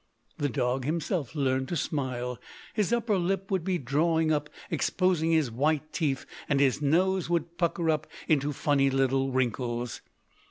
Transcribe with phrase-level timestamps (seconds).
[0.39, 2.39] The dog himself learnt to smile;
[2.73, 7.55] his upper lip would be drawn up exposing his white teeth, and his nose would
[7.59, 10.01] pucker up into funny little wrinkles.